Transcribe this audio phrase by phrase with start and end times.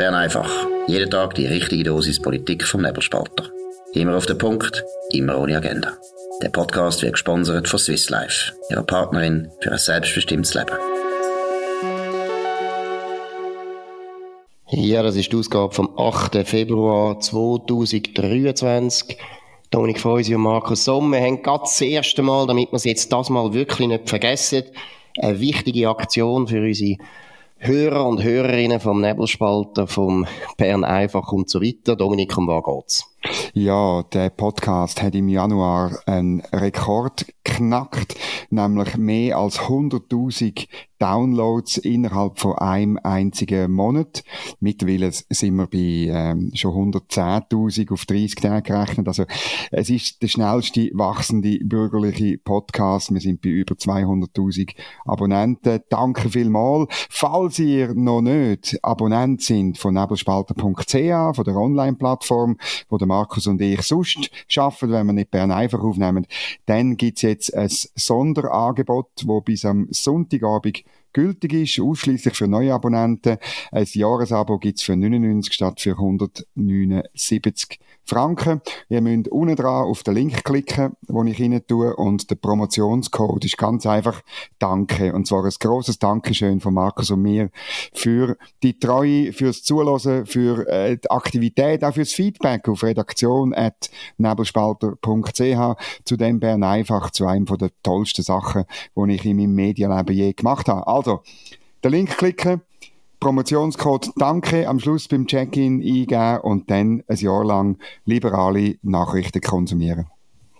[0.00, 0.50] Bern einfach.
[0.86, 3.50] Jeden Tag die richtige Dosis Politik vom Nebelspalter.
[3.92, 5.92] Immer auf den Punkt, immer ohne Agenda.
[6.42, 10.72] Der Podcast wird gesponsert von Swiss Life, ihrer Partnerin für ein selbstbestimmtes Leben.
[14.70, 16.48] Ja, das ist die Ausgabe vom 8.
[16.48, 19.18] Februar 2023.
[19.70, 23.28] Dominik Freusi und Markus Sommer haben gerade das erste Mal, damit wir es jetzt das
[23.28, 24.62] Mal wirklich nicht vergessen,
[25.18, 26.96] eine wichtige Aktion für unsere
[27.62, 31.94] Hörer und Hörerinnen vom Nebelspalter, vom Bern einfach und so weiter.
[31.94, 33.50] Dominik, um was geht's?
[33.52, 38.16] Ja, der Podcast hat im Januar einen Rekord geknackt,
[38.48, 40.68] nämlich mehr als 100.000
[41.00, 44.22] Downloads innerhalb von einem einzigen Monat.
[44.60, 49.08] Mittlerweile sind wir bei ähm, schon 110.000 auf 30 Tage gerechnet.
[49.08, 49.24] Also
[49.70, 53.12] es ist der schnellste wachsende bürgerliche Podcast.
[53.12, 54.74] Wir sind bei über 200.000
[55.06, 55.80] Abonnenten.
[55.88, 56.88] Danke vielmals.
[57.08, 62.58] Falls ihr noch nicht Abonnent sind von nebelspalter.ch, von der Online-Plattform,
[62.90, 66.26] wo der Markus und ich sonst schaffen, wenn wir nicht Bern einfach aufnehmen,
[66.66, 73.38] dann gibt's jetzt ein Sonderangebot, wo bis am Sonntagabend gültig ist, ausschließlich für neue Abonnenten.
[73.72, 78.60] Ein Jahresabo gibt's für 99 statt für 179 Franken.
[78.88, 83.44] Ihr müsst unten dran auf den Link klicken, den ich Ihnen tue, und der Promotionscode
[83.44, 84.20] ist ganz einfach
[84.58, 85.14] Danke.
[85.14, 87.50] Und zwar ein grosses Dankeschön von Markus und mir
[87.92, 95.76] für die Treue, fürs Zuhören, für äh, die Aktivität, auch fürs Feedback auf redaktion.nebelspalter.ch.
[96.04, 98.64] Zu dem Bern einfach zu einem der tollsten Sachen,
[98.96, 100.86] die ich in meinem Medienleben je gemacht habe.
[101.00, 101.22] Also,
[101.82, 102.60] den Link klicken,
[103.20, 110.08] Promotionscode Danke am Schluss beim Check-in eingeben und dann ein Jahr lang liberale Nachrichten konsumieren.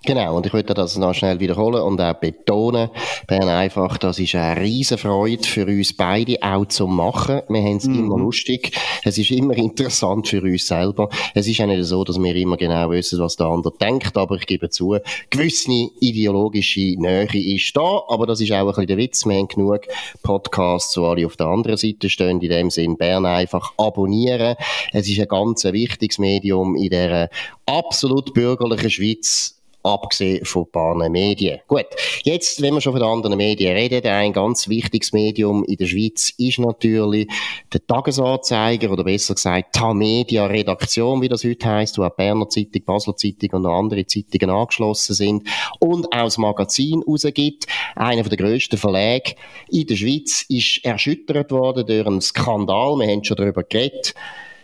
[0.07, 2.89] Genau, und ich würde das noch schnell wiederholen und auch betonen,
[3.27, 7.43] Bern einfach, das ist eine riesen Freude für uns beide auch zu machen.
[7.49, 7.99] Wir haben es mhm.
[7.99, 8.73] immer lustig.
[9.05, 11.11] Es ist immer interessant für uns selber.
[11.35, 14.37] Es ist auch nicht so, dass wir immer genau wissen, was der andere denkt, aber
[14.37, 14.97] ich gebe zu,
[15.29, 19.27] gewisse ideologische Nähe ist da, aber das ist auch ein bisschen der Witz.
[19.27, 19.83] Wir haben genug
[20.23, 22.41] Podcasts, wo alle auf der anderen Seite stehen.
[22.41, 24.57] In dem Sinn, Bern einfach abonnieren.
[24.93, 27.29] Es ist ein ganz wichtiges Medium in der
[27.67, 31.61] absolut bürgerlichen Schweiz abgesehen von ein paar Medien.
[31.67, 31.87] Gut,
[32.23, 36.33] jetzt, wenn wir schon von anderen Medien reden, ein ganz wichtiges Medium in der Schweiz
[36.37, 37.29] ist natürlich
[37.73, 42.49] der Tagesanzeiger oder besser gesagt die Media Redaktion, wie das heute heisst, wo auch Berner
[42.49, 45.49] Zeitung, Basler Zeitung und noch andere Zeitungen angeschlossen sind
[45.79, 47.67] und auch das Magazin rausgibt.
[47.97, 49.35] Einer der grössten Verlage
[49.71, 52.97] in der Schweiz ist erschüttert worden durch einen Skandal.
[52.99, 54.15] Wir haben schon darüber geredet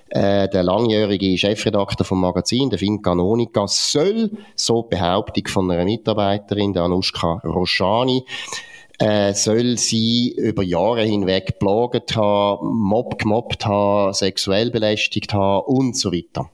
[0.08, 6.72] äh, der langjährige Chefredakteur vom Magazin, der Finn Canonica, soll, so Behauptung von einer Mitarbeiterin,
[6.72, 8.24] der Anushka Roshani,
[8.98, 15.96] äh, soll sie über Jahre hinweg geplagt haben, mob gemobbt haben, sexuell belästigt haben und
[15.96, 16.50] so weiter.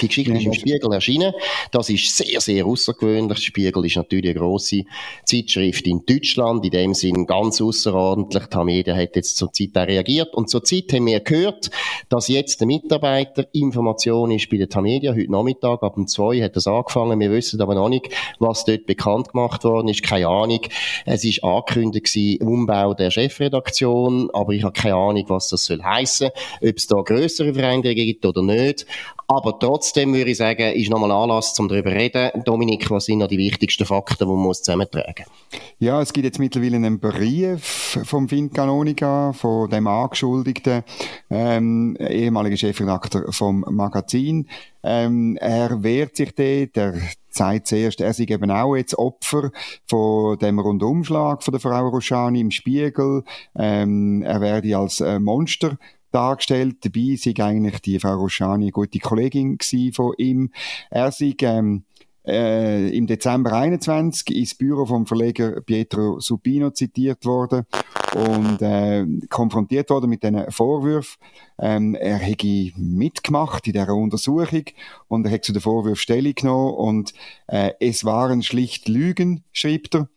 [0.00, 1.34] Die Geschichte ist im Spiegel erschienen.
[1.70, 3.38] Das ist sehr, sehr außergewöhnlich.
[3.38, 4.84] Der Spiegel ist natürlich eine grosse
[5.24, 8.46] Zeitschrift in Deutschland, in dem Sinn ganz außerordentlich.
[8.46, 10.34] Die Media hat jetzt zur Zeit auch reagiert.
[10.34, 11.70] Und zur Zeit haben wir gehört,
[12.08, 15.12] dass jetzt der Mitarbeiter Information ist bei der Tamedia.
[15.12, 17.20] Heute Nachmittag ab um zwei hat das angefangen.
[17.20, 18.08] Wir wissen aber noch nicht,
[18.38, 20.02] was dort bekannt gemacht worden ist.
[20.02, 20.62] Keine Ahnung.
[21.04, 24.30] Es ist angekündigt gewesen, Umbau der Chefredaktion.
[24.32, 26.30] Aber ich habe keine Ahnung, was das soll heißen.
[26.62, 28.86] Ob es da größere Veränderungen gibt oder nicht.
[29.34, 32.44] Aber trotzdem würde ich sagen, ist nochmal Anlass, um darüber zu reden.
[32.44, 35.60] Dominik, was sind noch die wichtigsten Fakten, die man zusammentragen muss?
[35.78, 40.84] Ja, es gibt jetzt mittlerweile einen Brief vom Finn Canonica, von dem Angeschuldigten,
[41.30, 44.48] ähm, ehemaligen Chefredakteur vom Magazin.
[44.82, 47.00] Ähm, er wehrt sich dort, er
[47.30, 49.50] sagt zuerst, er sei eben auch jetzt Opfer
[49.86, 53.24] von dem Rundumschlag von der Frau Roschani im Spiegel.
[53.56, 55.78] Ähm, er werde als äh, Monster
[56.12, 56.76] dargestellt.
[56.84, 59.58] Dabei sei eigentlich die Frau Roschani eine gute Kollegin
[59.92, 60.50] von ihm.
[60.90, 61.84] Er sei, ähm,
[62.24, 67.66] äh, im Dezember 21 ins Büro vom Verleger Pietro Supino zitiert worden
[68.14, 71.20] und äh, konfrontiert worden mit diesen Vorwürfen.
[71.58, 74.64] Ähm, er hätte mitgemacht in dieser Untersuchung
[75.08, 77.12] und er hat zu den Vorwürfen Stellung genommen und
[77.48, 80.08] äh, es waren schlicht Lügen, schreibt er.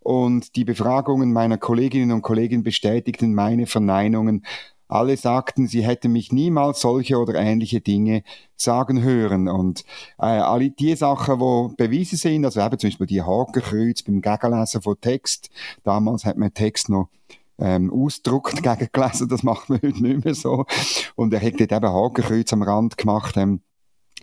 [0.00, 4.44] Und die Befragungen meiner Kolleginnen und Kollegen bestätigten meine Verneinungen
[4.88, 8.22] alle sagten, sie hätten mich niemals solche oder ähnliche Dinge
[8.56, 9.48] sagen hören.
[9.48, 9.84] Und
[10.18, 14.82] äh, alle die Sachen, wo bewiesen sind, also eben zum Beispiel die Hakenkreuz beim Gegenlesen
[14.82, 15.50] von Text.
[15.84, 17.08] Damals hat man Text noch
[17.58, 20.66] ähm, ausdruckt gegengelesen, das macht man heute nicht mehr so.
[21.14, 23.36] Und er hat dort eben Hakenkreuz am Rand gemacht.
[23.36, 23.60] Ähm,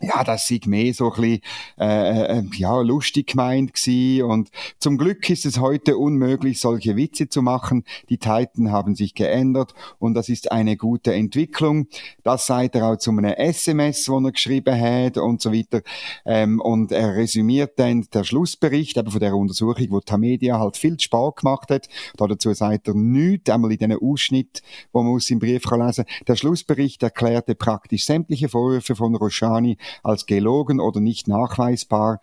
[0.03, 1.41] ja, das sei mehr so ein bisschen,
[1.79, 4.23] äh, äh, ja, lustig gemeint gewesen.
[4.23, 7.83] Und zum Glück ist es heute unmöglich, solche Witze zu machen.
[8.09, 11.87] Die Zeiten haben sich geändert und das ist eine gute Entwicklung.
[12.23, 15.81] Das sagt er auch zu einem SMS, wo er geschrieben hat und so weiter.
[16.25, 20.99] Ähm, und er resümiert dann der Schlussbericht eben von der Untersuchung, wo Tamedia halt viel
[20.99, 21.87] Spaß gemacht hat.
[22.17, 24.61] dazu sagt er nichts, einmal in diesen Ausschnitt,
[24.91, 29.77] wo man aus seinem Brief kann lesen Der Schlussbericht erklärte praktisch sämtliche Vorwürfe von Roshani
[30.01, 32.21] als gelogen oder nicht nachweisbar.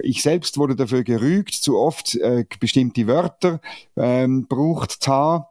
[0.00, 3.60] Ich selbst wurde dafür gerügt, zu oft äh, bestimmte Wörter
[3.96, 5.44] ähm, braucht zu haben.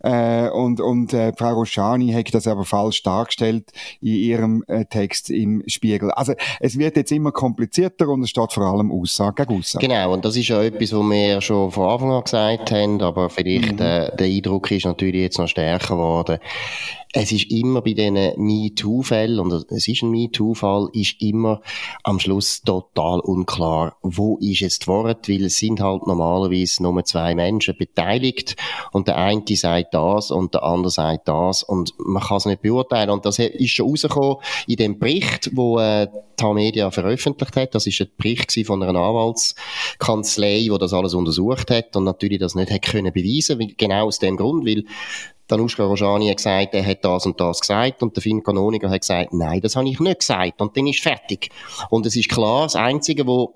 [0.00, 5.30] Äh, und und äh, Frau Roschani hat das aber falsch dargestellt in ihrem äh, Text
[5.30, 6.10] im Spiegel.
[6.10, 9.86] Also es wird jetzt immer komplizierter und es steht vor allem Aussage gegen Aussage.
[9.86, 13.30] Genau, und das ist ja etwas, was wir schon von Anfang an gesagt haben, aber
[13.30, 13.86] vielleicht mhm.
[13.86, 16.38] äh, der Eindruck ist natürlich jetzt noch stärker geworden
[17.18, 21.62] es ist immer bei diesen MeToo-Fällen, und es ist ein MeToo-Fall, ist immer
[22.02, 27.02] am Schluss total unklar, wo ist jetzt die Wort, weil es sind halt normalerweise nur
[27.06, 28.56] zwei Menschen beteiligt
[28.92, 32.60] und der eine sagt das und der andere sagt das und man kann es nicht
[32.60, 33.08] beurteilen.
[33.08, 34.36] Und das ist schon rausgekommen
[34.66, 36.08] in dem Bericht, wo äh,
[36.38, 37.74] die Media veröffentlicht hat.
[37.74, 42.54] Das ist ein Bericht von einer Anwaltskanzlei, die das alles untersucht hat und natürlich das
[42.54, 44.84] nicht hat können beweisen, genau aus dem Grund, weil
[45.48, 49.00] Danuschka Rojani hat gesagt, er hat das und das gesagt und der Finn Kanoniker hat
[49.00, 51.50] gesagt, nein, das habe ich nicht gesagt und dann ist fertig.
[51.90, 53.54] Und es ist klar, das Einzige, wo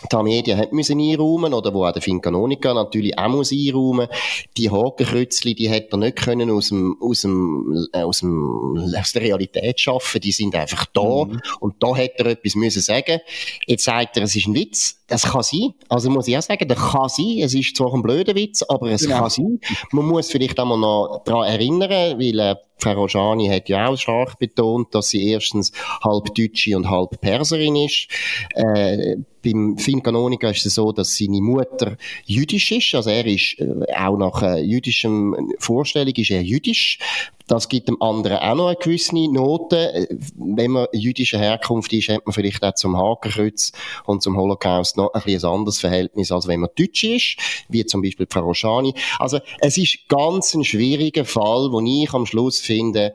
[0.00, 4.08] die Medien hat müssen einräumen oder wo auch der Finn Canonica natürlich auch muss einräumen.
[4.56, 9.12] Die Hakenkreuzli, die hätte er nicht können aus dem, aus dem, äh, aus dem, aus
[9.12, 10.20] der Realität schaffen.
[10.20, 11.24] Die sind einfach da.
[11.24, 11.40] Mhm.
[11.60, 13.18] Und da hätte er etwas müssen sagen.
[13.66, 15.02] Jetzt sagt er, es ist ein Witz.
[15.08, 15.74] Das kann sein.
[15.88, 17.38] Also muss ich auch sagen, das kann sein.
[17.40, 19.20] Es ist zwar ein blöder Witz, aber es genau.
[19.20, 19.58] kann sein.
[19.90, 24.38] Man muss vielleicht einmal noch daran erinnern, weil, äh, Frau Rojani hat ja auch stark
[24.38, 25.72] betont, dass sie erstens
[26.02, 28.06] halb Deutsche und halb Perserin ist.
[28.54, 29.16] Äh,
[29.48, 32.94] beim Finn Canonica ist es so, dass seine Mutter jüdisch ist.
[32.94, 36.98] Also er ist äh, auch nach äh, jüdischem Vorstellung ist er jüdisch.
[37.46, 39.94] Das gibt dem anderen auch noch eine gewisse Note.
[39.94, 43.72] Äh, wenn man jüdischer Herkunft ist, hat man vielleicht auch zum Hakenkreuz
[44.04, 47.36] und zum Holocaust noch ein, ein anderes Verhältnis, als wenn man Deutsch ist,
[47.68, 48.94] wie zum Beispiel Frau Roschani.
[49.18, 53.14] Also es ist ganz ein schwieriger Fall, wo ich am Schluss finde,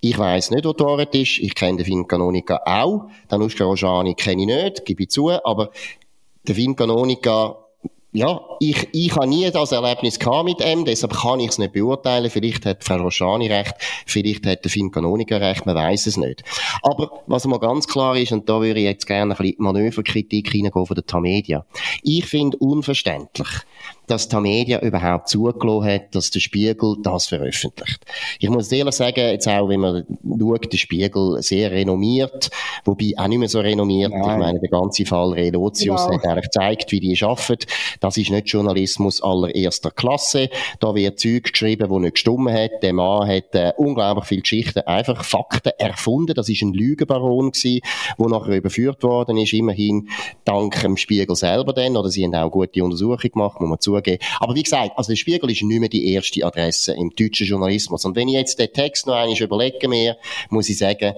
[0.00, 1.38] ich weiß nicht, wo Wahrheit ist.
[1.38, 3.08] Ich kenne den Finn Canonica auch.
[3.30, 5.30] Den Uschka Rojani kenne ich nicht, gebe ich zu.
[5.30, 5.70] Aber
[6.46, 7.56] der Finn Canonica,
[8.12, 11.74] ja, ich, ich habe nie das Erlebnis gehabt mit ihm, deshalb kann ich es nicht
[11.74, 12.30] beurteilen.
[12.30, 13.74] Vielleicht hat Frau Roschani recht,
[14.06, 16.42] vielleicht hat der Finn Canonica recht, man weiß es nicht.
[16.82, 20.54] Aber was mal ganz klar ist, und da würde ich jetzt gerne ein bisschen Manöverkritik
[20.54, 21.66] reingehen von der Tamedia.
[22.02, 23.48] Ich finde unverständlich,
[24.06, 28.06] dass die Media überhaupt zugelassen hat, dass der Spiegel das veröffentlicht.
[28.40, 30.06] Ich muss ehrlich sagen, jetzt auch, wenn man
[30.40, 32.50] schaut, der Spiegel sehr renommiert,
[32.84, 34.12] wobei auch nicht mehr so renommiert.
[34.12, 34.20] Nein.
[34.20, 36.18] Ich meine, der ganze Fall Relotius genau.
[36.18, 37.66] hat eigentlich gezeigt, wie die arbeiten.
[38.00, 40.48] Das ist nicht Journalismus allererster Klasse.
[40.80, 42.82] Da wird Zeug geschrieben, wo nicht gestummen hat.
[42.82, 46.34] Der Mann hat äh, unglaublich viele Geschichten, einfach Fakten erfunden.
[46.34, 47.80] Das ist ein Lügenbaron gewesen,
[48.18, 50.08] der nachher überführt worden ist, immerhin
[50.44, 53.88] dank dem Spiegel selber dann, oder sie haben auch gute Untersuchungen gemacht, muss man zu
[53.88, 54.22] zugeben.
[54.40, 58.04] Aber wie gesagt, also der Spiegel ist nicht mehr die erste Adresse im deutschen Journalismus.
[58.04, 60.16] Und wenn ich jetzt den Text noch einmal überlege mir,
[60.50, 61.14] muss ich sagen,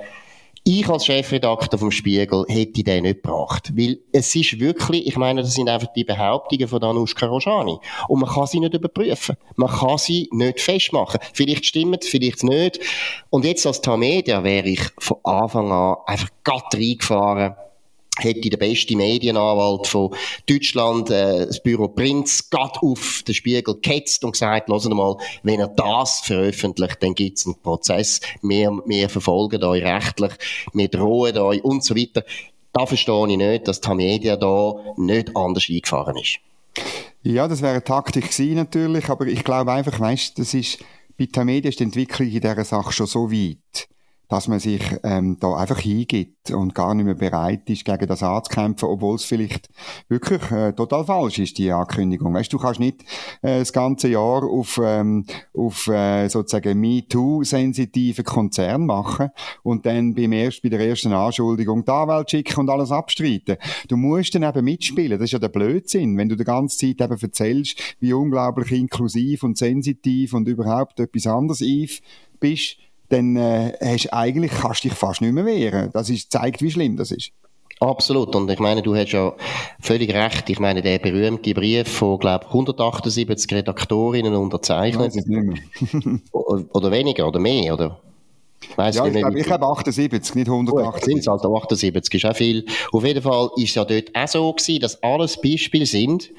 [0.64, 3.72] ich als Chefredakteur vom Spiegel hätte den nicht gebracht.
[3.76, 7.78] Weil es ist wirklich, ich meine, das sind einfach die Behauptungen von Danushka Rojani.
[8.08, 9.36] Und man kann sie nicht überprüfen.
[9.56, 11.20] Man kann sie nicht festmachen.
[11.32, 12.80] Vielleicht stimmt, vielleicht nicht.
[13.30, 17.54] Und jetzt als Tamedia wäre ich von Anfang an einfach gatt reingefahren
[18.22, 20.14] hätte der beste Medienanwalt von
[20.48, 25.60] Deutschland, äh, das Büro Prinz, gerade auf den Spiegel gehetzt und gesagt, hören mal, wenn
[25.60, 30.32] er das veröffentlicht, dann gibt's einen Prozess, wir, wir verfolgen euch rechtlich,
[30.72, 32.24] wir drohen euch und so weiter.
[32.72, 36.38] Da verstehe ich nicht, dass die Media da nicht anders eingefahren ist.
[37.22, 40.78] Ja, das wäre eine Taktik gewesen, natürlich, aber ich glaube einfach, weißt, das ist,
[41.18, 43.88] bei der Media ist die Entwicklung in dieser Sache schon so weit,
[44.30, 48.22] dass man sich ähm, da einfach hingibt und gar nicht mehr bereit ist, gegen das
[48.22, 49.68] anzukämpfen, obwohl es vielleicht
[50.08, 52.32] wirklich äh, total falsch ist, die Ankündigung.
[52.32, 53.02] Weißt, du kannst nicht
[53.42, 59.30] äh, das ganze Jahr auf, ähm, auf äh, sozusagen MeToo-sensitive Konzern machen
[59.64, 63.56] und dann beim erst, bei der ersten Anschuldigung die Anwalt schicken und alles abstreiten.
[63.88, 65.18] Du musst dann eben mitspielen.
[65.18, 69.42] Das ist ja der Blödsinn, wenn du die ganze Zeit eben erzählst, wie unglaublich inklusiv
[69.42, 71.64] und sensitiv und überhaupt etwas anderes
[72.38, 72.78] bist,
[73.10, 75.90] dann äh, hast eigentlich, kannst dich fast nicht mehr wehren.
[75.92, 77.32] Das ist, zeigt, wie schlimm das ist.
[77.80, 78.34] Absolut.
[78.36, 79.32] Und ich meine, du hast ja
[79.80, 80.50] völlig recht.
[80.50, 85.14] Ich meine, der berühmte Brief von, glaube 178 Redaktorinnen unterzeichnet.
[86.32, 87.98] Oder weniger, oder mehr, oder?
[88.76, 91.04] Weiss ja, ich, glaube, ich habe 78, nicht 180.
[91.04, 92.66] Sind es halt 78, ist auch viel.
[92.92, 96.30] Auf jeden Fall ist es ja dort auch so gewesen, dass alles Beispiele sind,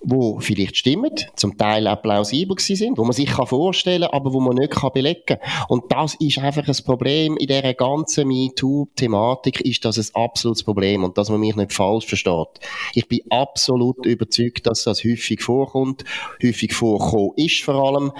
[0.00, 4.32] wo vielleicht stimmen, zum Teil auch plausibel gewesen sind, wo man sich kann vorstellen aber
[4.32, 5.38] wo man nicht kann belegen kann.
[5.68, 11.04] Und das ist einfach ein Problem in dieser ganzen MeToo-Thematik, ist das ein absolutes Problem
[11.04, 12.60] und dass man mich nicht falsch versteht.
[12.94, 16.04] Ich bin absolut überzeugt, dass das häufig vorkommt,
[16.42, 18.12] häufig vorkommen ist vor allem.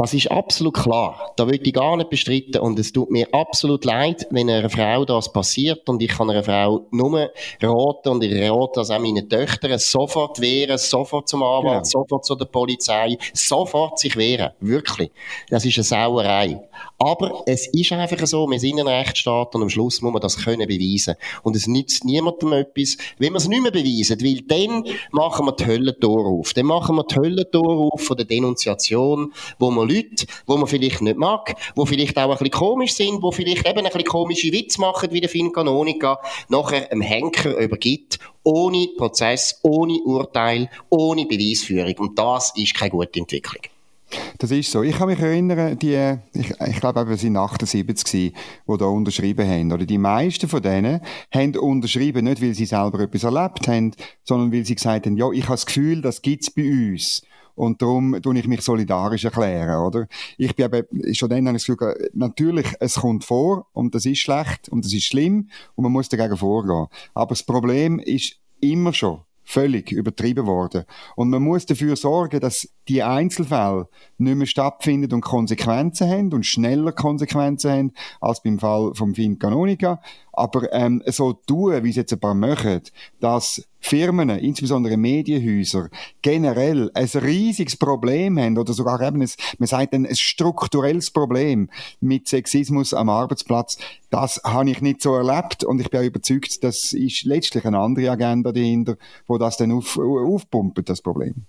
[0.00, 1.34] Das ist absolut klar.
[1.36, 2.62] Da würde ich gar nicht bestreiten.
[2.62, 5.86] Und es tut mir absolut leid, wenn einer Frau das passiert.
[5.90, 7.30] Und ich kann einer Frau nur
[7.60, 11.84] raten, und ich rate das auch meinen Töchtern, sofort wehren, sofort zum Anwalt, ja.
[11.84, 14.52] sofort zu der Polizei, sofort sich wehren.
[14.60, 15.10] Wirklich.
[15.50, 16.62] Das ist eine Sauerei.
[16.96, 20.38] Aber es ist einfach so, wir sind ein Rechtsstaat und am Schluss muss man das
[20.38, 21.14] können beweisen.
[21.42, 25.52] Und es nützt niemandem etwas, wenn wir es nicht mehr beweisen, weil dann machen wir
[25.52, 26.54] die Höllentor auf.
[26.54, 31.02] Dann machen wir die Höllentor auf von der Denunziation, wo man Leute, wo man vielleicht
[31.02, 34.52] nicht mag, wo vielleicht auch ein bisschen komisch sind, wo vielleicht eben ein bisschen komische
[34.52, 41.26] Witze machen, wie der Finn Canonica, nachher einem Henker übergibt, ohne Prozess, ohne Urteil, ohne
[41.26, 41.94] Beweisführung.
[41.98, 43.62] Und das ist keine gute Entwicklung.
[44.38, 44.82] Das ist so.
[44.82, 48.34] Ich kann mich erinnern, die, ich, ich glaube, wir sind 78 gewesen,
[48.66, 49.72] die da unterschrieben haben.
[49.72, 51.00] Oder die meisten von denen
[51.32, 53.92] haben unterschrieben, nicht weil sie selber etwas erlebt haben,
[54.24, 57.22] sondern weil sie gesagt haben, ja, ich habe das Gefühl, das gibt's bei uns.
[57.54, 60.06] Und darum tue ich mich solidarisch erklären, oder?
[60.38, 64.06] Ich bin eben, schon dann habe ich das Gefühl, natürlich, es kommt vor, und das
[64.06, 66.86] ist schlecht, und das ist schlimm, und man muss dagegen vorgehen.
[67.14, 70.84] Aber das Problem ist immer schon, völlig übertrieben worden.
[71.16, 76.44] Und man muss dafür sorgen, dass die Einzelfälle nicht mehr stattfinden und Konsequenzen haben und
[76.44, 80.00] schneller Konsequenzen haben als beim Fall vom Fin Canonica.
[80.32, 82.80] Aber ähm, so tun, wie es jetzt ein paar machen,
[83.20, 85.88] dass Firmen, insbesondere Medienhäuser,
[86.20, 91.70] generell ein riesiges Problem haben oder sogar eben, ein, man sagt ein, ein strukturelles Problem
[92.00, 93.78] mit Sexismus am Arbeitsplatz,
[94.10, 97.78] das habe ich nicht so erlebt und ich bin auch überzeugt, das ist letztlich eine
[97.78, 98.96] andere Agenda dahinter,
[99.28, 101.46] wo das dann auf, aufpumpt, das Problem.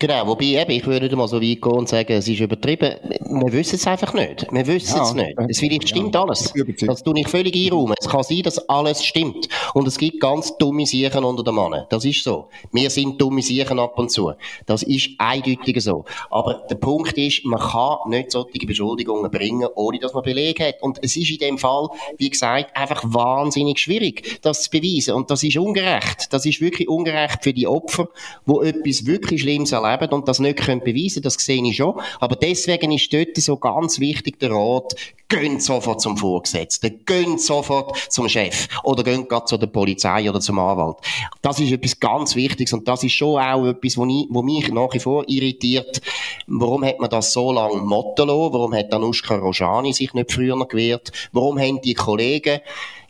[0.00, 2.96] Genau, wobei eben, ich würde nicht mal so weit gehen und sagen, es ist übertrieben.
[3.20, 4.44] Wir wissen es einfach nicht.
[4.50, 5.34] Wir wissen ja, es nicht.
[5.48, 6.52] Es vielleicht stimmt ja, alles.
[6.80, 7.94] Das tue ich völlig einräumen.
[8.00, 9.48] Es kann sein, dass alles stimmt.
[9.72, 11.84] Und es gibt ganz dumme Siechen unter den Mannen.
[11.90, 12.48] Das ist so.
[12.72, 14.32] Wir sind dumme Siechen ab und zu.
[14.66, 16.04] Das ist eindeutig so.
[16.28, 20.82] Aber der Punkt ist, man kann nicht solche Beschuldigungen bringen, ohne dass man Beleg hat.
[20.82, 25.14] Und es ist in dem Fall, wie gesagt, einfach wahnsinnig schwierig, das zu beweisen.
[25.14, 26.32] Und das ist ungerecht.
[26.32, 28.08] Das ist wirklich ungerecht für die Opfer,
[28.44, 32.00] wo etwas wirklich Schlimmes erleben erleben und das nicht können beweisen das sehe ich schon.
[32.20, 34.94] Aber deswegen ist dort so ganz wichtig der Rat,
[35.28, 40.40] gehen sofort zum Vorgesetzten, gehen sofort zum Chef oder gehen gerade zu der Polizei oder
[40.40, 40.98] zum Anwalt.
[41.42, 44.04] Das ist etwas ganz Wichtiges und das ist schon auch etwas, wo
[44.42, 46.00] mich nach wie vor irritiert.
[46.46, 48.26] Warum hat man das so lange Motto?
[48.26, 51.12] Warum hat Anushka Rojani sich nicht früher gewehrt?
[51.32, 52.60] Warum haben die Kollegen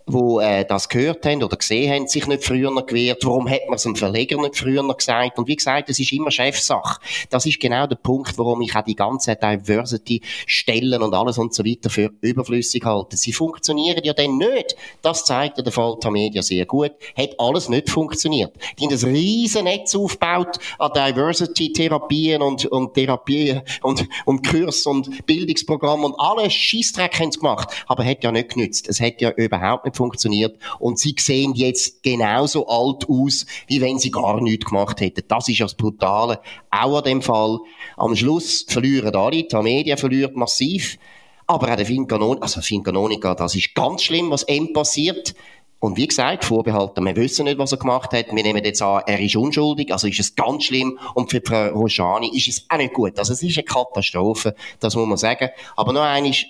[0.06, 3.24] wo äh, das gehört haben oder gesehen haben, sich nicht früher gewehrt.
[3.24, 5.38] Warum hat man es dem Verleger nicht früher gesagt?
[5.38, 7.00] Und wie gesagt, es ist immer Chefsache.
[7.30, 11.54] Das ist genau der Punkt, warum ich auch die ganze Diversity Stellen und alles und
[11.54, 13.16] so weiter für überflüssig halte.
[13.16, 14.76] Sie funktionieren ja dann nicht.
[15.00, 16.92] Das zeigt der Falter Media sehr gut.
[17.16, 18.54] Hat alles nicht funktioniert.
[18.78, 24.86] Die haben ein riesen Netz aufgebaut an Diversity Therapien und, und Therapien und, und Kurs
[24.86, 27.68] und Bildungsprogramm und alles Scheissdreck haben sie gemacht.
[27.86, 28.88] Aber hat ja nicht genützt.
[28.88, 30.58] Es hat ja überhaupt nicht nicht funktioniert.
[30.78, 35.24] Und sie sehen jetzt genauso alt aus, wie wenn sie gar nichts gemacht hätten.
[35.28, 36.40] Das ist das Brutale.
[36.70, 37.58] Auch an dem Fall.
[37.96, 39.44] Am Schluss verlieren alle.
[39.44, 40.98] Die Medien verliert massiv.
[41.46, 45.34] Aber auch der Finn Canonica, also Finn Canonica, das ist ganz schlimm, was ihm passiert.
[45.78, 48.34] Und wie gesagt, vorbehalten, wir wissen nicht, was er gemacht hat.
[48.34, 50.98] Wir nehmen jetzt an, er ist unschuldig, also ist es ganz schlimm.
[51.12, 53.18] Und für Frau Rojani ist es auch nicht gut.
[53.18, 55.50] Also es ist eine Katastrophe, das muss man sagen.
[55.76, 56.46] Aber noch eines,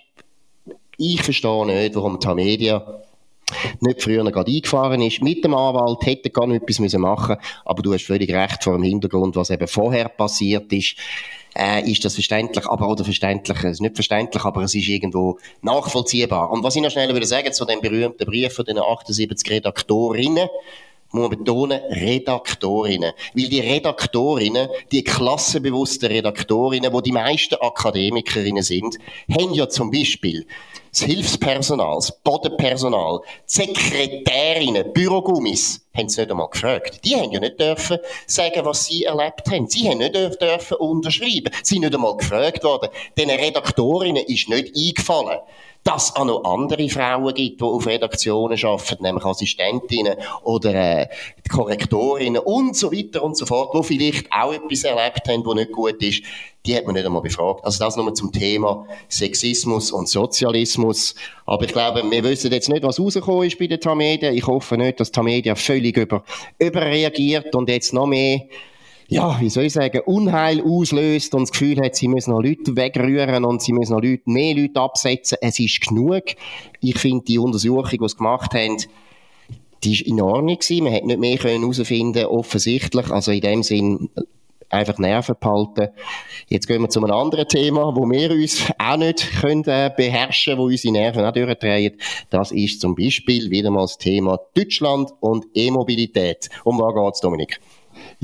[0.97, 3.03] ich verstehe nicht, warum die Media
[3.81, 5.23] nicht früher gerade eingefahren ist.
[5.23, 8.75] Mit dem Anwalt hätte gar nicht etwas müssen machen aber du hast völlig recht vor
[8.75, 10.97] dem Hintergrund, was eben vorher passiert ist.
[11.57, 15.39] Äh, ist das verständlich, aber oder verständlich, es ist nicht verständlich, aber es ist irgendwo
[15.63, 16.51] nachvollziehbar.
[16.51, 20.49] Und was ich noch schnell würde sagen zu dem berühmten Brief von den 78 Redaktorinnen,
[21.15, 23.13] muss man betonen, Redaktorinnen.
[23.35, 28.99] Weil die Redaktorinnen, die klassenbewussten Redaktorinnen, wo die meisten Akademikerinnen sind,
[29.31, 30.47] haben ja zum Beispiel
[30.91, 37.01] das Hilfspersonal, das Bodenpersonal, Sekretärinnen, Bürogummis, haben sie nicht einmal gefragt.
[37.05, 39.69] Die haben ja nicht dürfen sagen, was sie erlebt haben.
[39.69, 41.53] Sie haben nicht dürfen unterschreiben.
[41.63, 42.89] Sie sind nicht einmal gefragt worden.
[43.17, 45.39] Den Redaktorinnen ist nicht eingefallen,
[45.85, 51.09] dass es auch noch andere Frauen gibt, die auf Redaktionen arbeiten, nämlich Assistentinnen oder äh,
[51.49, 55.73] Korrektorinnen und so weiter und so fort, die vielleicht auch etwas erlebt haben, was nicht
[55.73, 56.23] gut ist
[56.67, 57.65] die hat man nicht einmal befragt.
[57.65, 61.15] Also das nur zum Thema Sexismus und Sozialismus.
[61.45, 64.31] Aber ich glaube, wir wissen jetzt nicht, was rausgekommen ist bei der Tamedia.
[64.31, 66.25] Ich hoffe nicht, dass Tamedia völlig über,
[66.59, 68.43] überreagiert und jetzt noch mehr
[69.07, 72.75] ja, wie soll ich sagen, Unheil auslöst und das Gefühl hat, sie müssen noch Leute
[72.75, 75.39] wegrühren und sie müssen noch Leute, mehr Leute absetzen.
[75.43, 76.23] Es ist genug.
[76.81, 78.79] Ich finde, die Untersuchung, die sie gemacht haben,
[79.85, 80.59] die ist in Ordnung.
[80.83, 83.11] Man hat nicht mehr herausfinden offensichtlich.
[83.11, 84.09] Also in dem Sinn,
[84.71, 85.89] einfach Nerven behalten.
[86.49, 90.59] Jetzt gehen wir zu einem anderen Thema, wo wir uns auch nicht können, äh, beherrschen,
[90.59, 91.97] wo unsere Nerven auch durchdrehen.
[92.31, 96.49] Das ist zum Beispiel wieder mal das Thema Deutschland und E-Mobilität.
[96.65, 97.61] Um was geht's, Dominik?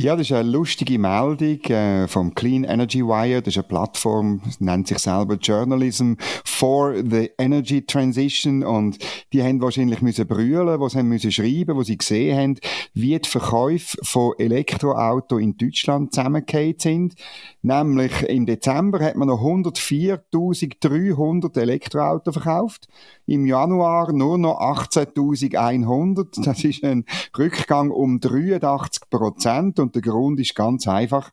[0.03, 3.43] Ja, das ist eine lustige Meldung äh, vom Clean Energy Wire.
[3.43, 8.65] Das ist eine Plattform, nennt sich selber Journalism for the Energy Transition.
[8.65, 8.97] Und
[9.35, 12.57] die haben wahrscheinlich müssen brüllen, was haben müssen schreiben, wo sie gesehen haben,
[12.95, 17.17] wie die Verkäufe von Elektroautos in Deutschland zusammengekehrt sind.
[17.61, 22.89] Nämlich im Dezember hat man noch 104.300 Elektroautos verkauft.
[23.27, 26.43] Im Januar nur noch 18.100.
[26.43, 27.05] Das ist ein
[27.37, 29.79] Rückgang um 83 Prozent.
[29.95, 31.31] Der Grund ist ganz einfach.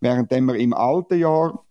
[0.00, 1.66] Während wir im alten Jahr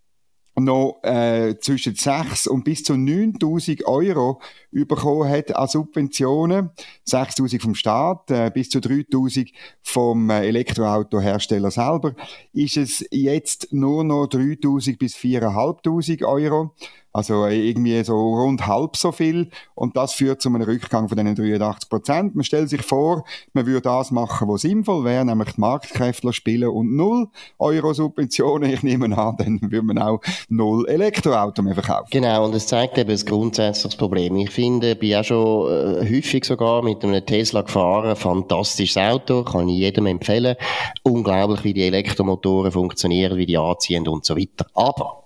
[0.57, 6.69] noch äh, zwischen 6 und bis zu 9.000 Euro bekommen hat an Subventionen.
[7.07, 9.51] 6.000 vom Staat, äh, bis zu 3.000
[9.81, 12.15] vom äh, Elektroautohersteller selber,
[12.53, 16.73] ist es jetzt nur noch 3.000 bis 4.500 Euro.
[17.15, 19.49] Also irgendwie so rund halb so viel.
[19.73, 22.35] Und das führt zu einem Rückgang von diesen 83 Prozent.
[22.35, 26.67] Man stellt sich vor, man würde das machen, was sinnvoll wäre, nämlich die Marktkräfte spielen
[26.67, 28.69] und null Euro Subventionen.
[28.69, 30.19] Ich nehme an, dann würde man auch
[30.49, 32.09] null Elektroauto mehr verkaufen.
[32.11, 34.35] Genau, und es zeigt eben das grundsätzliche Problem.
[34.35, 38.13] Ich finde, bin auch schon äh, häufig sogar mit einem Tesla gefahren.
[38.17, 40.57] Fantastisches Auto, kann ich jedem empfehlen.
[41.03, 44.65] Unglaublich, wie die Elektromotoren funktionieren, wie die anziehen und so weiter.
[44.73, 45.23] Aber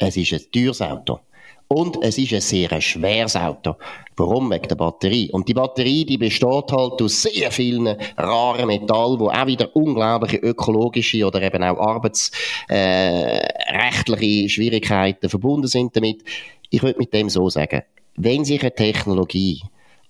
[0.00, 1.20] es ist ein teures Auto.
[1.68, 3.76] Und es ist ein sehr schweres Auto.
[4.16, 4.50] Warum?
[4.50, 5.30] Wegen der Batterie.
[5.30, 10.38] Und die Batterie, die besteht halt aus sehr vielen raren Metallen, wo auch wieder unglaubliche
[10.38, 16.24] ökologische oder eben auch arbeitsrechtliche äh, Schwierigkeiten verbunden sind damit.
[16.70, 17.82] Ich würde mit dem so sagen,
[18.16, 19.62] wenn sich eine Technologie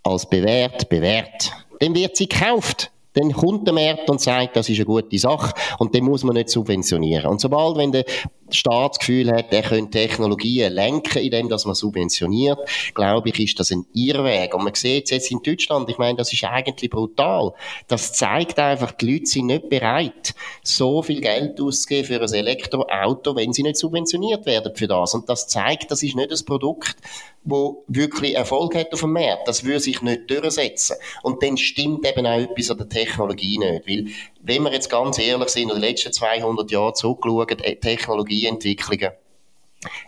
[0.03, 4.77] als bewährt bewährt, dann wird sie gekauft dann kommt der Markt und sagt, das ist
[4.77, 7.27] eine gute Sache und den muss man nicht subventionieren.
[7.27, 8.05] Und sobald, wenn der
[8.53, 12.59] Staat das Gefühl hat, er könnte Technologien lenken, indem dass man subventioniert,
[12.95, 14.55] glaube ich, ist das ein Irrweg.
[14.55, 17.53] Und man sieht es jetzt in Deutschland, ich meine, das ist eigentlich brutal.
[17.89, 23.37] Das zeigt einfach, die Leute sind nicht bereit, so viel Geld auszugeben für ein Elektroauto,
[23.37, 25.15] wenn sie nicht subventioniert werden für das.
[25.15, 26.97] Und das zeigt, das ist nicht ein Produkt,
[27.43, 29.49] wo wirklich Erfolg hat auf dem Markt.
[29.49, 30.97] Das würde sich nicht durchsetzen.
[31.23, 33.89] Und dann stimmt eben auch etwas an der Technologie nicht.
[33.89, 34.07] Weil,
[34.43, 37.47] wenn wir jetzt ganz ehrlich sind, in den letzten 200 Jahren zurückschauen,
[37.81, 39.11] Technologieentwicklungen,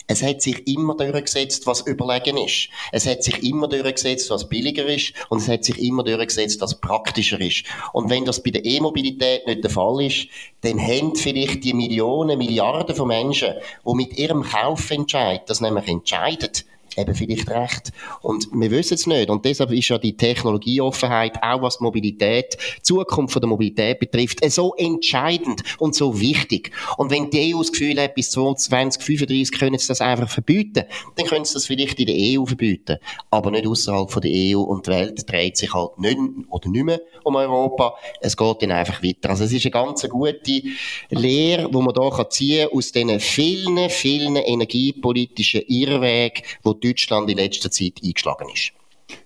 [0.06, 2.68] es hat sich immer durchgesetzt, was überlegen ist.
[2.92, 5.14] Es hat sich immer durchgesetzt, was billiger ist.
[5.30, 7.64] Und es hat sich immer durchgesetzt, was praktischer ist.
[7.94, 10.26] Und wenn das bei der E-Mobilität nicht der Fall ist,
[10.60, 13.54] dann haben vielleicht die Millionen, Milliarden von Menschen,
[13.86, 16.52] die mit ihrem Kaufentscheid das nämlich entscheiden,
[16.98, 17.92] eben vielleicht recht.
[18.20, 19.30] Und wir wissen es nicht.
[19.30, 24.74] Und deshalb ist ja die Technologieoffenheit, auch was Mobilität, Zukunft von der Mobilität betrifft, so
[24.76, 26.70] entscheidend und so wichtig.
[26.96, 30.84] Und wenn die EU das Gefühl hat, bis 2035 können sie das einfach verbieten,
[31.16, 32.98] dann können sie das vielleicht in der EU verbieten.
[33.30, 36.18] Aber nicht außerhalb von der EU und die Welt dreht sich halt nicht
[36.50, 37.94] oder nicht mehr um Europa.
[38.20, 39.30] Es geht dann einfach weiter.
[39.30, 40.62] Also es ist eine ganz gute
[41.10, 47.38] Lehre, die man hier ziehen kann aus diesen vielen, vielen energiepolitischen Irrwegen, die Deutschland in
[47.38, 48.72] letzter Zeit eingeschlagen ist.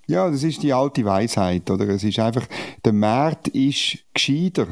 [0.07, 1.89] Ja, das ist die alte Weisheit, oder?
[1.89, 2.47] Es ist einfach,
[2.85, 4.67] der Markt ist gescheiter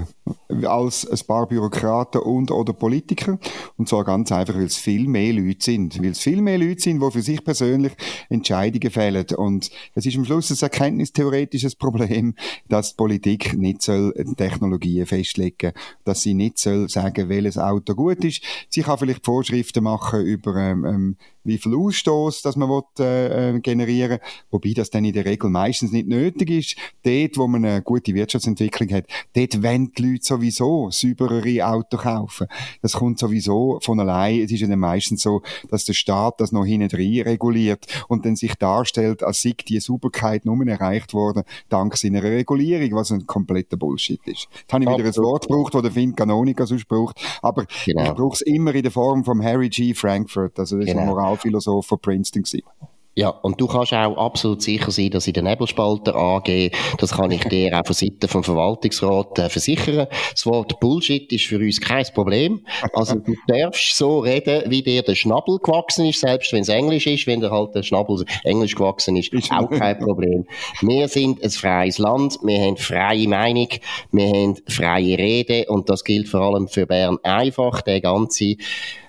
[0.64, 3.38] als ein paar Bürokraten und oder Politiker.
[3.76, 6.02] Und zwar ganz einfach, weil es viel mehr Leute sind.
[6.02, 7.92] Weil es viel mehr Leute sind, die für sich persönlich
[8.28, 9.26] Entscheidungen fällen.
[9.37, 12.35] Und es ist am Schluss ein erkenntnistheoretisches Problem,
[12.68, 15.72] dass die Politik nicht soll Technologien festlegen
[16.04, 18.42] dass sie nicht soll sagen, welches Auto gut ist.
[18.68, 23.50] Sie kann vielleicht Vorschriften machen über ähm, ähm wie viel Ausstoß das man will, äh,
[23.50, 24.18] äh, generieren
[24.50, 26.76] wobei das dann in der Regel meistens nicht nötig ist.
[27.02, 32.46] Dort, wo man eine gute Wirtschaftsentwicklung hat, dort wollen die Leute sowieso sauberere Autos kaufen.
[32.82, 34.40] Das kommt sowieso von allein.
[34.40, 38.24] Es ist ja dann meistens so, dass der Staat das noch hinten rein reguliert und
[38.24, 43.26] dann sich darstellt, als sei die Sauberkeit nur erreicht worden, dank seiner Regulierung, was ein
[43.26, 44.48] kompletter Bullshit ist.
[44.52, 48.04] Jetzt habe ich wieder ein Wort gebraucht, das der Finn Canonica sonst braucht, aber genau.
[48.04, 49.94] ich brauche es immer in der Form von Harry G.
[49.94, 51.02] Frankfurt, also das genau.
[51.02, 52.62] ist ein Moralphilosoph von Princeton gewesen.
[53.16, 57.31] Ja, und du kannst auch absolut sicher sein, dass in der Nebelspalter AG, das kann
[57.31, 61.81] ich dir auch von Seiten vom Verwaltungsrat äh, versichern, das Wort Bullshit ist für uns
[61.81, 62.66] kein Problem.
[62.92, 67.07] Also du darfst so reden, wie dir der Schnabel gewachsen ist, selbst wenn es Englisch
[67.07, 70.46] ist, wenn dir halt der Schnabel Englisch gewachsen ist, auch kein Problem.
[70.81, 73.68] Wir sind ein freies Land, wir haben freie Meinung,
[74.11, 78.57] wir haben freie Rede und das gilt vor allem für Bern einfach, der ganze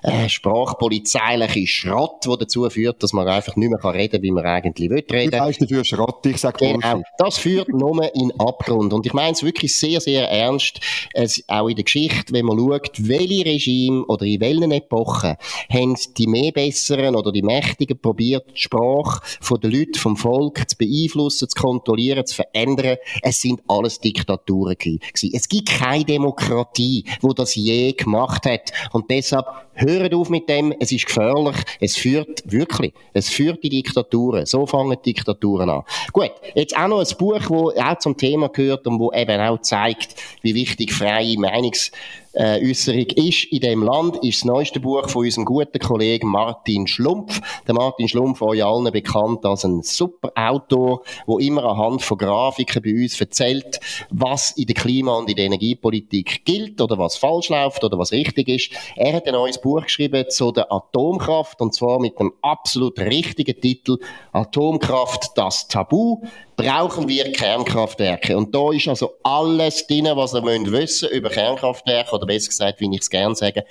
[0.03, 4.89] äh, sprachpolizeiliche Schrott, der dazu führt, dass man einfach nicht mehr reden wie man eigentlich
[4.89, 5.31] will reden.
[5.31, 7.01] Du dafür Schrott, ich sag Genau.
[7.17, 8.93] Das führt nur in Abgrund.
[8.93, 10.79] Und ich meine es wirklich sehr, sehr ernst,
[11.13, 15.35] es, auch in der Geschichte, wenn man schaut, welche Regime oder in welchen Epochen
[15.69, 20.69] haben die mehr besseren oder die Mächtigen probiert, die Sprache von den Leuten, vom Volk
[20.69, 22.97] zu beeinflussen, zu kontrollieren, zu verändern.
[23.21, 25.31] Es sind alles Diktaturen gewesen.
[25.33, 28.71] Es gibt keine Demokratie, wo das je gemacht hat.
[28.91, 29.45] Und deshalb
[29.77, 34.45] Hört auf mit dem, es ist gefährlich, es führt wirklich, es führt die Diktaturen.
[34.45, 35.83] So fangen Diktaturen an.
[36.11, 39.61] Gut, jetzt auch noch ein Buch, das auch zum Thema gehört und wo eben auch
[39.61, 41.91] zeigt, wie wichtig freie Meinungs
[42.35, 46.85] äh, Äußerung ist in dem Land, ist das neueste Buch von unserem guten Kollegen Martin
[46.85, 47.41] Schlumpf.
[47.67, 52.81] Der Martin Schlumpf, euch allen bekannt als ein super Autor, der immer anhand von Grafiken
[52.81, 57.49] bei uns erzählt, was in der Klima- und in der Energiepolitik gilt oder was falsch
[57.49, 58.71] läuft oder was richtig ist.
[58.95, 63.59] Er hat ein neues Buch geschrieben zu der Atomkraft und zwar mit dem absolut richtigen
[63.59, 63.97] Titel
[64.33, 66.21] Atomkraft, das Tabu
[66.55, 68.37] brauchen wir Kernkraftwerke.
[68.37, 72.79] Und da ist also alles drin, was ihr müsst wissen über Kernkraftwerke, oder besser gesagt,
[72.79, 73.65] wie ich es gerne sage,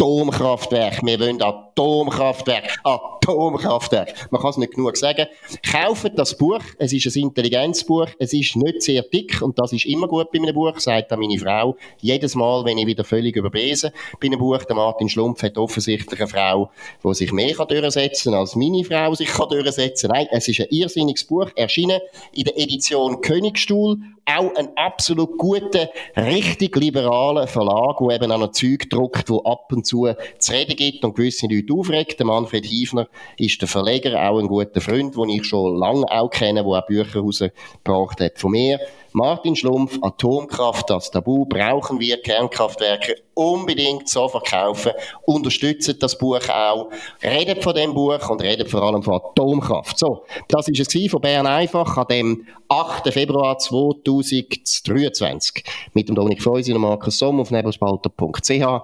[0.00, 1.02] Atomkraftwerk.
[1.02, 2.78] Wir wollen Atomkraftwerk.
[2.84, 4.28] Atomkraftwerk.
[4.30, 5.26] Man kann es nicht genug sagen.
[5.68, 6.60] Kauft das Buch.
[6.78, 8.06] Es ist ein Intelligenzbuch.
[8.20, 11.18] Es ist nicht sehr dick und das ist immer gut bei einem Buch, sagt dann
[11.18, 11.76] meine Frau.
[12.00, 16.20] Jedes Mal, wenn ich wieder völlig überbesen bei einem Buch, der Martin Schlumpf hat offensichtlich
[16.20, 16.70] eine Frau,
[17.02, 20.10] die sich mehr kann durchsetzen als meine Frau sich kann durchsetzen.
[20.14, 22.00] Nein, es ist ein irrsinniges Buch, erschienen
[22.32, 23.98] in der Edition Königstuhl.
[24.36, 29.72] Auch ein absolut guter, richtig liberaler Verlag, der eben auch noch Zeug druckt, wo ab
[29.72, 30.06] und zu
[30.38, 32.18] zu reden gibt und gewisse Leute aufregt.
[32.18, 36.28] Der Manfred Hiefner ist der Verleger, auch ein guter Freund, den ich schon lange auch
[36.28, 38.78] kenne, der auch Bücher rausgebracht hat von mir.
[39.18, 44.92] Martin Schlumpf, Atomkraft, das Tabu, brauchen wir Kernkraftwerke unbedingt so verkaufen.
[45.26, 46.88] Unterstützt das Buch auch.
[47.20, 49.98] Redet von dem Buch und redet vor allem von Atomkraft.
[49.98, 53.12] So, das ist es von Bern einfach an dem 8.
[53.12, 58.50] Februar 2023 mit dem Dominik Feusi und Markus Somm auf nebelspalter.ch.
[58.50, 58.82] Ihr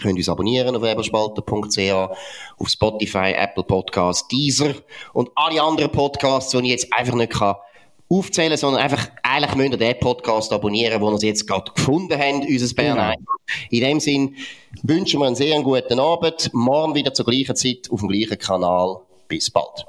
[0.00, 2.10] könnt uns abonnieren auf weberspalter.ch,
[2.58, 4.74] auf Spotify, Apple Podcasts, Deezer
[5.12, 7.54] und alle anderen Podcasts, die ich jetzt einfach nicht kann
[8.12, 12.48] aufzählen, sondern einfach, eigentlich müsst ihr den Podcast abonnieren, den ihr jetzt gerade gefunden habt,
[12.48, 13.12] unser Bern genau.
[13.70, 14.36] In dem Sinn
[14.82, 18.98] wünschen wir einen sehr guten Abend, morgen wieder zur gleichen Zeit auf dem gleichen Kanal.
[19.28, 19.86] Bis bald.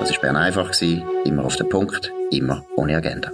[0.00, 0.72] Das war Bern einfach,
[1.24, 3.30] immer auf den Punkt, immer ohne Agenda.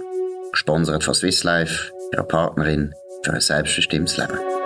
[0.51, 4.56] Gesponsert von Swiss Life ihrer Partnerin für ein selbstbestimmtes Leben.